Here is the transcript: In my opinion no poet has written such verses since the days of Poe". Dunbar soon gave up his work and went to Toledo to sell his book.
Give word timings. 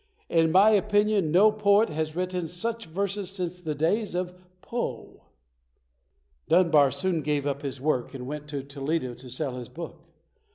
In 0.29 0.51
my 0.51 0.71
opinion 0.71 1.29
no 1.31 1.51
poet 1.51 1.89
has 1.89 2.15
written 2.15 2.47
such 2.47 2.87
verses 2.87 3.29
since 3.29 3.61
the 3.61 3.75
days 3.75 4.15
of 4.15 4.33
Poe". 4.63 5.25
Dunbar 6.47 6.89
soon 6.89 7.21
gave 7.21 7.45
up 7.45 7.61
his 7.61 7.79
work 7.79 8.15
and 8.15 8.25
went 8.25 8.47
to 8.47 8.63
Toledo 8.63 9.13
to 9.13 9.29
sell 9.29 9.57
his 9.57 9.69
book. 9.69 10.01